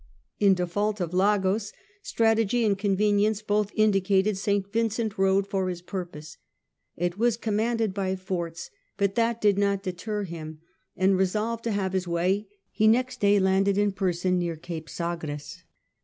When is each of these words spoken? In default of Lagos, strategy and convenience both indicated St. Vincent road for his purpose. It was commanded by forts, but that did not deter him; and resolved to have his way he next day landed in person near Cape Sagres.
In 0.39 0.55
default 0.55 0.99
of 0.99 1.13
Lagos, 1.13 1.73
strategy 2.01 2.65
and 2.65 2.75
convenience 2.75 3.43
both 3.43 3.71
indicated 3.75 4.35
St. 4.35 4.65
Vincent 4.73 5.15
road 5.15 5.45
for 5.45 5.69
his 5.69 5.83
purpose. 5.83 6.37
It 6.97 7.19
was 7.19 7.37
commanded 7.37 7.93
by 7.93 8.15
forts, 8.15 8.71
but 8.97 9.13
that 9.13 9.39
did 9.39 9.59
not 9.59 9.83
deter 9.83 10.23
him; 10.23 10.59
and 10.97 11.15
resolved 11.19 11.63
to 11.65 11.71
have 11.71 11.93
his 11.93 12.07
way 12.07 12.47
he 12.71 12.87
next 12.87 13.19
day 13.19 13.37
landed 13.39 13.77
in 13.77 13.91
person 13.91 14.39
near 14.39 14.55
Cape 14.55 14.89
Sagres. 14.89 15.61